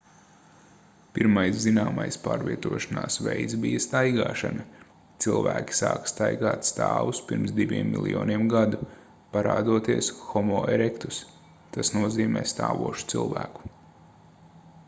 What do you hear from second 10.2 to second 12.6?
homo erectus tas nozīmē